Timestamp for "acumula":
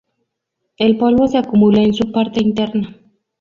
1.37-1.83